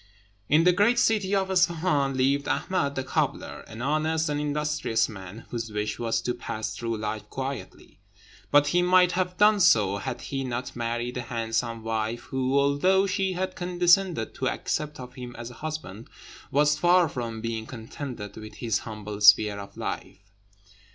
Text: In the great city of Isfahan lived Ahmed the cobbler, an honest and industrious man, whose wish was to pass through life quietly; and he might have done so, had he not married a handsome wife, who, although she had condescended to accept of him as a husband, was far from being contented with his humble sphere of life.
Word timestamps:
In 0.49 0.63
the 0.63 0.71
great 0.73 0.97
city 0.97 1.35
of 1.35 1.51
Isfahan 1.51 2.17
lived 2.17 2.47
Ahmed 2.47 2.95
the 2.95 3.03
cobbler, 3.03 3.59
an 3.67 3.83
honest 3.83 4.29
and 4.29 4.41
industrious 4.41 5.07
man, 5.07 5.45
whose 5.51 5.71
wish 5.71 5.99
was 5.99 6.21
to 6.21 6.33
pass 6.33 6.75
through 6.75 6.97
life 6.97 7.29
quietly; 7.29 7.99
and 8.51 8.65
he 8.65 8.81
might 8.81 9.11
have 9.11 9.37
done 9.37 9.59
so, 9.59 9.97
had 9.97 10.21
he 10.21 10.43
not 10.43 10.75
married 10.75 11.17
a 11.17 11.21
handsome 11.21 11.83
wife, 11.83 12.21
who, 12.21 12.57
although 12.57 13.05
she 13.05 13.33
had 13.33 13.55
condescended 13.55 14.33
to 14.33 14.49
accept 14.49 14.99
of 14.99 15.13
him 15.13 15.35
as 15.35 15.51
a 15.51 15.61
husband, 15.61 16.07
was 16.49 16.79
far 16.79 17.07
from 17.07 17.39
being 17.39 17.67
contented 17.67 18.35
with 18.37 18.55
his 18.55 18.79
humble 18.79 19.21
sphere 19.21 19.59
of 19.59 19.77
life. 19.77 20.17